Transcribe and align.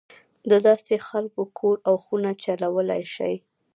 دداسې 0.51 0.95
خلک 1.07 1.35
کور 1.59 1.77
او 1.89 1.95
خونه 2.03 2.31
چلولای 2.43 3.03
شي. 3.15 3.33